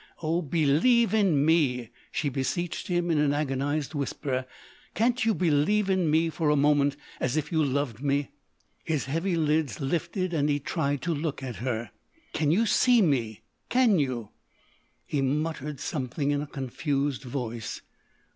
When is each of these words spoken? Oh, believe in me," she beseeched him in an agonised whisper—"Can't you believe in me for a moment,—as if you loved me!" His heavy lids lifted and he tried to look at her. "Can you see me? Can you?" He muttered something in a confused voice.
Oh, 0.23 0.41
believe 0.41 1.13
in 1.13 1.45
me," 1.45 1.91
she 2.11 2.27
beseeched 2.29 2.87
him 2.87 3.11
in 3.11 3.19
an 3.19 3.33
agonised 3.35 3.93
whisper—"Can't 3.93 5.25
you 5.25 5.35
believe 5.35 5.91
in 5.91 6.09
me 6.09 6.31
for 6.31 6.49
a 6.49 6.55
moment,—as 6.55 7.37
if 7.37 7.51
you 7.51 7.63
loved 7.63 8.01
me!" 8.01 8.31
His 8.83 9.05
heavy 9.05 9.35
lids 9.35 9.79
lifted 9.79 10.33
and 10.33 10.49
he 10.49 10.59
tried 10.59 11.03
to 11.03 11.13
look 11.13 11.43
at 11.43 11.57
her. 11.57 11.91
"Can 12.33 12.49
you 12.49 12.65
see 12.65 13.03
me? 13.03 13.41
Can 13.69 13.99
you?" 13.99 14.29
He 15.05 15.21
muttered 15.21 15.79
something 15.79 16.31
in 16.31 16.41
a 16.41 16.47
confused 16.47 17.21
voice. 17.21 17.83